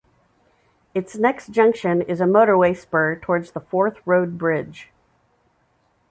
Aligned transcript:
Its 0.95 1.15
next 1.15 1.49
junction 1.51 2.01
is 2.01 2.19
a 2.19 2.23
motorway 2.23 2.75
spur 2.75 3.15
towards 3.15 3.51
the 3.51 3.59
Forth 3.59 3.97
Road 4.03 4.35
Bridge. 4.35 4.89